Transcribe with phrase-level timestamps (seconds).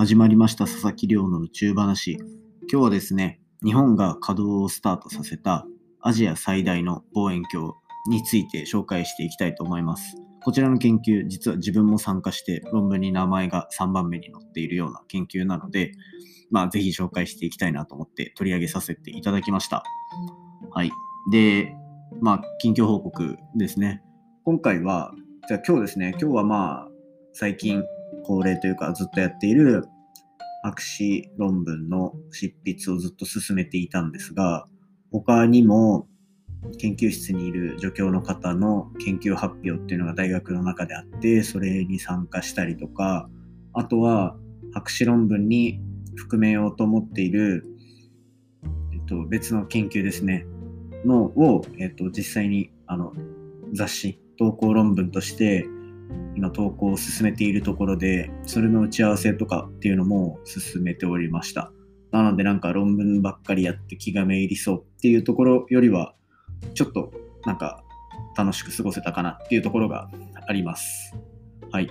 [0.00, 2.12] 始まりました佐々木亮の宇宙話。
[2.12, 2.22] 今
[2.68, 5.66] 日はですね、日本が稼働をスタートさせた
[6.00, 7.72] アジア最大の望遠鏡
[8.08, 10.14] について紹介していきたいと思います。
[10.44, 15.90] こちらの研究、実は自分も参加して論文に名前が3番目に載っているような研究なので、
[16.52, 19.82] まあ、ぜひ紹介していきたいなと思って取り上げさせていただきました。
[20.70, 20.92] はい。
[21.32, 21.74] で、
[22.20, 24.04] まあ、近況報告ですね。
[24.44, 25.12] 今回は、
[25.48, 26.88] じゃあ今日ですね、今日はまあ、
[27.32, 27.82] 最近
[28.28, 29.88] 恒例というかずっとやっている
[30.62, 34.66] 博士論文の執筆をずっと進めていたんですが、
[35.10, 36.06] 他にも
[36.78, 43.30] 研究室にいる助教の方の研究発表っていうのが大学の中であって、それに参加したりとか、
[43.72, 44.36] あとは
[44.74, 45.80] 博士論文に
[46.16, 47.64] 含めようと思っている、
[48.92, 50.44] えっと、別の研究ですね、
[51.04, 53.12] のを、えっと、実際にあの
[53.72, 55.66] 雑誌、投稿論文として
[56.36, 61.72] 今投稿を進めているところで、それの打ち合わせとかっていうのも進めておりました。
[62.10, 66.14] なのでなんか論文ばっかりやって気がめいりそうっていうところよりは、
[66.74, 67.12] ちょっと
[67.44, 67.82] なんか
[68.36, 70.08] 楽しく過ごせたかなっていうところが
[70.46, 71.14] あります。
[71.70, 71.88] はい。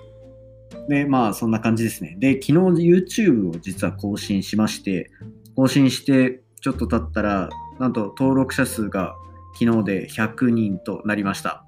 [0.90, 2.16] で、まあそんな感じですね。
[2.20, 5.12] で、昨日 YouTube を実は更新しまして、
[5.56, 9.16] 更新してちょっと経ったら、なんと登録者数が
[9.60, 11.66] 昨日で100人となりました。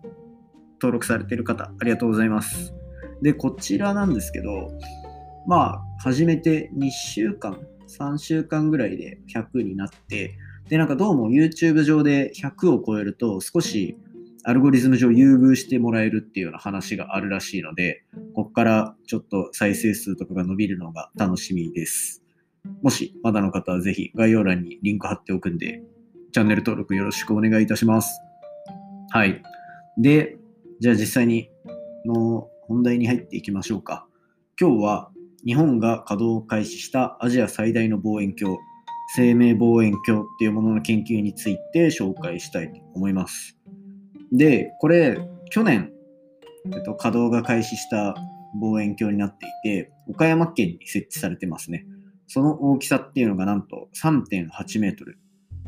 [0.82, 2.74] 登録されている方、ありがとうございます。
[3.22, 4.72] で、こちらなんですけど、
[5.48, 10.38] まあ、始めて2週間、3週間ぐらいで100になって、
[10.70, 13.98] で、なんかどうも YouTube 上で100を超えると少し
[14.44, 22.24] アルゴリズム上優遇してもらえるっていうような話があるらしいので、ここからちょっと再生数とかが伸びるのが楽しみです。
[22.82, 25.84] もしまだの方はぜひ概要欄にリンク貼っておくんで、
[26.32, 28.20] チャンネル登録よろしくお願いいたします。
[29.12, 29.42] はい。
[29.98, 30.39] で、
[30.80, 31.50] じゃあ実際に
[32.06, 34.08] の本題に入っていきましょうか。
[34.60, 35.12] 今日は
[35.46, 38.58] 日本が稼働を開始したアジア最大の望遠鏡、
[39.14, 43.58] 生命望遠鏡っていうものの研究について紹介したいと思います。
[44.32, 45.20] で、これ、
[45.52, 45.92] 去年、
[46.74, 48.16] えっと、稼働が開始した
[48.62, 51.86] 望遠鏡になっていて、岡山県に設置されてますね。
[52.28, 55.20] その大きさっていうのがなんと3.8メートル。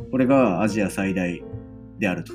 [0.09, 1.43] これがアジア最大
[1.99, 2.33] であると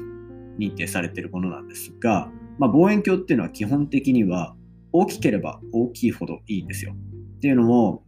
[0.59, 4.55] 認定されているものなんですが、まあ、望遠鏡っていうのは基本的には
[4.93, 6.95] 大きければ大きいほどいいんですよ。
[7.37, 8.03] っていうのも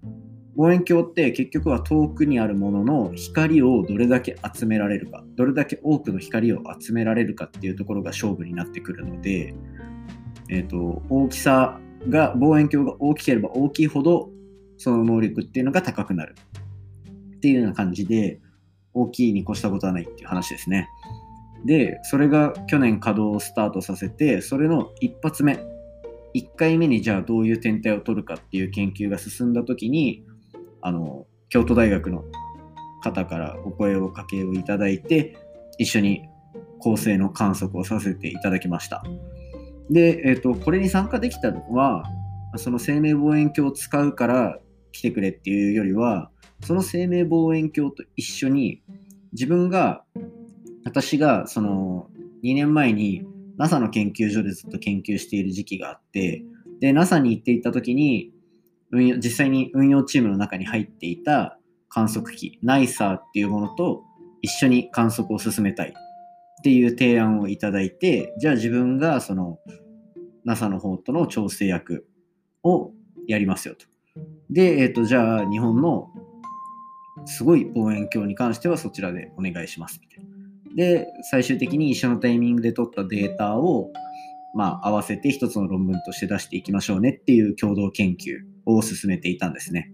[0.56, 9.54] 望遠鏡って結局は遠くにあるものの光をどれだけ集められるかどれだけ多くの光を集められるかっていうところが勝負になってくるので、
[10.48, 14.30] えーと、大きさが望遠鏡が大きければ大きいほど
[14.78, 16.34] その能力っていうのが高くなる
[17.36, 18.40] っていうような感じで
[18.94, 20.88] 大きいに越したことはないっていう話ですね。
[21.64, 25.64] で、それが去年稼働をスタートさせて、それの一発目、
[26.34, 30.24] 1回目にじゃあどういう天体を取るかっていう研究が進んだ時に、
[30.80, 32.24] あの、京都大学の
[33.02, 35.36] 方からお声をかけをいただいて、
[35.78, 36.28] 一緒に
[36.78, 39.02] 恒星の観測をさせていただきました。
[39.90, 42.04] で、えっ、と、これに参加できたのは、
[42.56, 44.58] その生命望遠鏡を使うから
[44.92, 46.30] 来てくれっていうよりは、
[46.64, 48.82] その生命望遠鏡と一緒に
[49.32, 50.04] 自分が
[50.88, 52.08] 私がその
[52.42, 53.24] 2年前に
[53.58, 56.42] NASA の研究所でずっと研究している時期があって
[56.80, 58.32] で NASA に行っていた時に
[58.90, 61.58] 運用実際に運用チームの中に入っていた
[61.90, 64.02] 観測機 NISA っていうものと
[64.40, 65.92] 一緒に観測を進めたいっ
[66.62, 69.58] ていう提案をいただいてじゃあ自分がその
[70.44, 72.06] NASA の方との調整役
[72.62, 72.92] を
[73.26, 73.86] やりますよと。
[74.50, 76.08] で、えっ、ー、と、じゃあ日本の
[77.26, 80.37] すごい望遠鏡に関してはそちらでお願いしますみたいな。
[80.78, 83.90] で、最終的に一緒のタイミングで取ったデータを、
[84.54, 89.92] まあ、合わせて一つの論文として出していきましょうねっていう共同研究を進めていたんですね。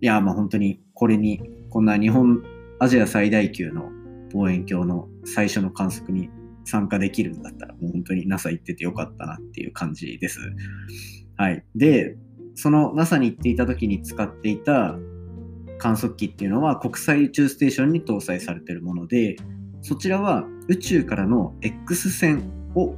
[0.00, 2.42] いや、まあ本当にこれに、こんな日本、
[2.78, 3.90] アジア最大級の
[4.32, 6.30] 望遠鏡の最初の観測に
[6.64, 10.38] 参加できるんだったら、もう本当に NASA 行っててよかったなっていう感じです。
[11.36, 11.62] はい。
[11.76, 12.16] で、
[12.54, 14.96] その NASA に行っていた時に使っていた
[15.76, 19.36] 観測機っていうのは国際宇宙ステーションに搭載されてるもので、
[19.82, 22.96] そちらは宇宙からの X 線を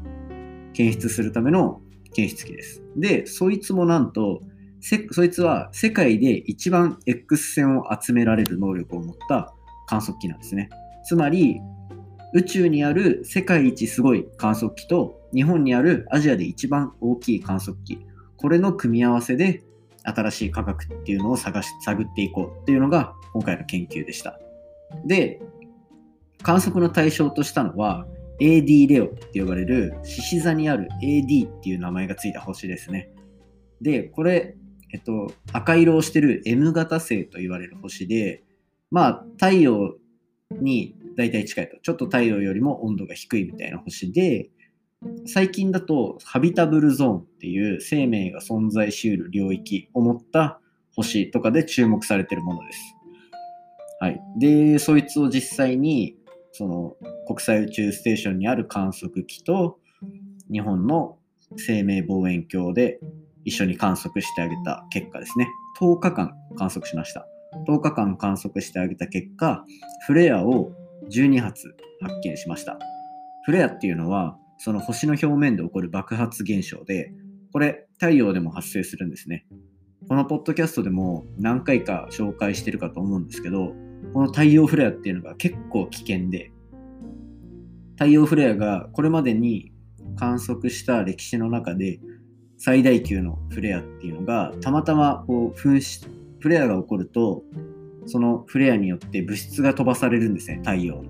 [0.73, 1.81] 検出するための
[2.15, 2.83] 検出機です。
[2.97, 4.41] で、そいつもなんと、
[5.11, 9.55] そいつは世界で一番 X 線を集められる能力を持った
[9.87, 10.69] 観測機なんですね。
[11.05, 11.61] つまり、
[12.35, 17.99] 宇宙にある世界一すごい観測機と日本にあるアジアで一番大きい観測機、
[18.37, 19.63] これの組み合わせで
[20.03, 24.39] 新しい科学っていうのを探し探っていこうっていうのが今回の研究でした。
[25.07, 25.41] で、
[26.43, 28.07] 観測の対象としたのは
[28.41, 33.11] AD レオって呼ばれる獅子座にある AD っていう名前がついた星ですね。
[33.81, 34.57] で、これ、
[34.93, 38.43] えっと、赤色をしてる M 型星と言われる星で、
[38.91, 39.95] まあ、太陽
[40.51, 41.79] に大体近いと。
[41.83, 44.51] ちょっと太陽よりも温度が低いみたいな星で、
[45.27, 50.61] 最近だとハビタブルゾーンっていう生命が存在しうる領域を持った
[50.95, 52.79] 星とかで注目されてるものです。
[54.01, 54.21] はい。
[54.39, 56.17] で、そいつを実際に
[56.53, 56.97] その
[57.27, 59.79] 国際宇宙ステーションにある観測機と
[60.51, 61.19] 日本の
[61.57, 63.01] 生命望遠鏡で
[63.45, 65.49] 一緒に観測してあげた結果ですね。
[65.81, 67.27] 10日間観測しました。
[67.67, 69.65] 10日間観測してあげた結果、
[70.07, 70.73] フレアを
[71.11, 72.79] 12発発見しました。
[73.45, 77.13] フレアっていうのは、その星の表面で起こる爆発現象で、
[77.53, 79.47] これ太陽でも発生するんですね。
[80.09, 83.75] このポッドキャストでも何回か紹介してるかと思うんですけど、
[84.13, 86.53] この太陽フレアっていうのが結構危険で、
[87.95, 89.73] 太陽フレアがこれまでに
[90.17, 92.01] 観測した歴史の中で
[92.59, 96.09] 最大級のフレアっていうのがたまたまこう噴出
[96.41, 97.43] フレアが起こると
[98.07, 101.05] そのフレアによって物質が飛ばされるんですね太陽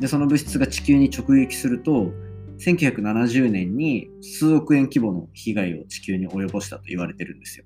[0.00, 2.10] でその物質が地球に直撃すると
[2.58, 7.64] 1970年に数億円規模の被害を地球に及ぼしたと言われてるんですよ。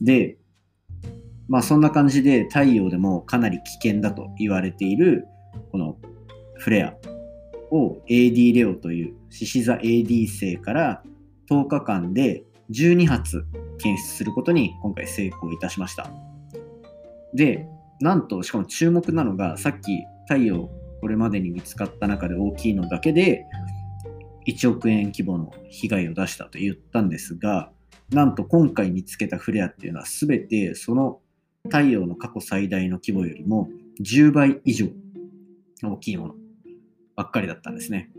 [0.00, 0.36] で
[1.48, 5.26] まあそんな感じで太陽でもかなり危険だと言われている
[5.72, 5.96] この
[6.56, 6.94] フレア
[7.70, 11.02] を AD レオという獅子座 AD 星から
[11.50, 13.44] 10日間で12発
[13.78, 16.08] 検出することに今回成功いたしました。
[17.34, 17.66] で、
[18.00, 20.70] なんと、しかも注目なのが、さっき太陽、
[21.00, 23.44] これまでに見つかった中で大きいのだけで、
[24.46, 27.70] 1億円規模の被害を出したと言ったんですが、
[28.10, 31.20] なんと今回見つけたフレアっていうのは全てその
[31.64, 33.68] 太陽の過去最大の規模よりも
[34.00, 34.88] 10倍以上
[35.82, 36.34] 大きいもの
[37.16, 38.10] ばっかりだったんですね。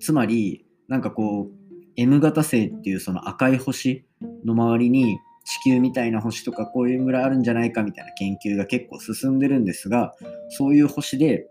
[0.00, 1.60] つまり、なんかこう、
[1.96, 4.04] M 型星っていうその赤い星
[4.44, 10.14] の周りに地球みたいな星とかこういうぐらいあるんじゃないかみたいな研究が結構進んでるんですが
[10.48, 11.46] そういう星で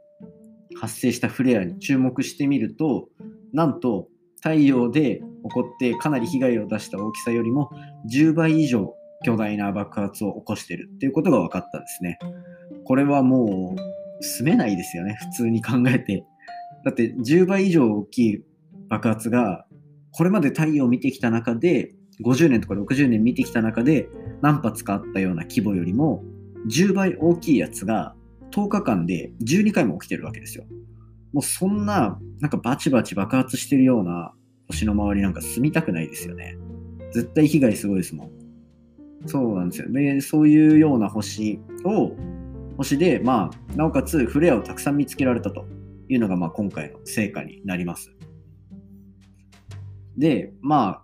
[0.79, 3.09] 発生したフレアに注目してみると
[3.53, 4.07] なんと
[4.37, 7.69] 太陽で起こってかなり被害を出した大きさよりも
[8.11, 8.95] 10倍以上
[9.25, 12.19] 巨大な爆発を起こしてるっていうことが分かったんですね。
[12.85, 16.25] これはもう住めないですよね普通に考えて。
[16.85, 18.43] だって10倍以上大きい
[18.87, 19.65] 爆発が
[20.11, 21.93] これまで太陽を見てきた中で
[22.23, 24.09] 50年とか60年見てきた中で
[24.41, 26.23] 何発かあったような規模よりも
[26.67, 28.15] 10倍大きいやつが
[28.51, 30.65] 10日間で12回も起きてるわけですよ。
[31.33, 34.33] もうそんななんかバチバチ爆発してるような
[34.67, 36.57] 星の周りなんか住みたくないですよね。
[37.13, 38.38] 絶対被害すごいですもん。
[39.25, 39.91] そうなんですよ。
[39.91, 42.11] で、そういうような星を、
[42.77, 45.65] 星で、まあ、なおかつフレアをたくさん見つけられたと
[46.07, 48.15] いうのが、まあ、今回の成果になります。
[50.17, 51.03] で、まあ、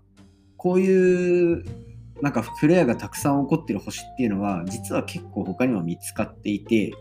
[0.58, 1.64] こういう
[2.22, 6.94] なんかフレアがたくさん起こってる星っていうのは実は結構他にも見つかっていて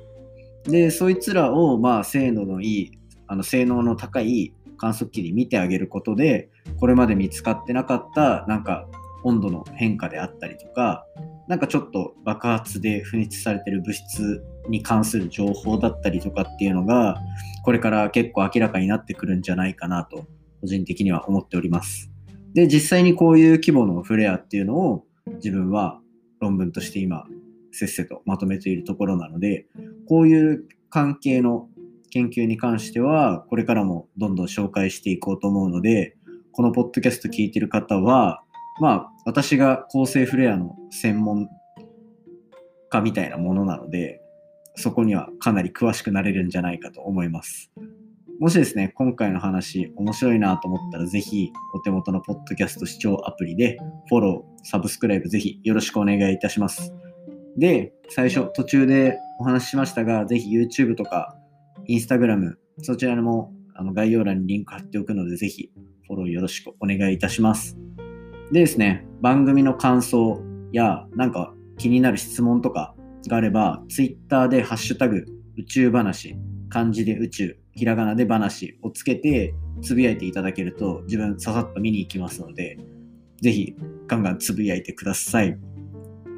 [0.65, 8.87] でそいつらをまあ精度のいいあの性能の高い観測器に見てあげることでこれまで見つかってなかったなんか
[9.25, 11.07] 温度の変化であったりとか
[11.49, 17.17] なんかちょっと爆発で噴出されてる物質に関する情報だったりとかっていうのが
[17.65, 20.27] これから結構明らかになってくるんじゃないかなと
[20.65, 22.11] 個人的には思っております。
[22.55, 25.05] で、実際にこういう規模のフレアっていうのを
[25.35, 26.01] 自分は
[26.41, 27.25] 論文として今、
[27.73, 29.67] せっせとまとめているところなので、
[30.09, 31.69] こういう関係の
[32.11, 36.17] 研究に関しては、これからもどんどん紹介していこうと思うので、
[36.53, 38.43] このポッドキャスト聞いてる方は、
[38.81, 41.49] まあ、私が構成フレアの専門
[42.91, 44.21] 家みたいなものなので、
[44.77, 47.71] そこにはかなり詳しくなれるんじゃないかと思います。
[48.41, 53.79] もしですね、今回の話面白いなと思ったら、ぜひお手元のポッドキャスト視聴アプリで
[54.09, 56.93] フォロー、サブスクライブぜひよろしくお願いいたします。
[57.57, 61.37] で、最初途中でお話ししましたが、ぜひ YouTube とか
[61.89, 65.71] Instagram、そちらもあの概要欄にリンク貼っておくので、ぜひ
[66.09, 67.84] フォローよろしくお願いいたします。
[68.55, 72.95] でですね、番組の感想やなんか気になる質問とか
[73.27, 75.27] があれば、Twitter でハッシュタグ
[75.59, 76.37] 宇宙話、
[76.69, 82.79] 漢字で宇宙、ひらがなで話をつけてつぶやいていただけると自分ささっと見に行きますので、
[83.43, 83.75] ぜひ
[84.07, 85.59] ガンガンつぶやいてください。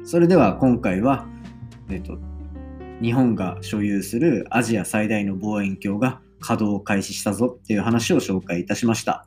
[0.03, 1.27] それでは今回は、
[1.91, 2.17] えっと、
[2.99, 9.26] 日本が所有するアジア最大の望遠鏡が稼働を開始したぞっていう話を紹介いたしました。